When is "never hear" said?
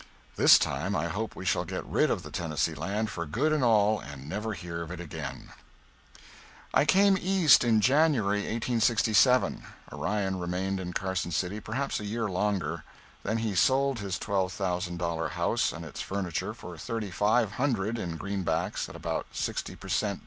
4.27-4.81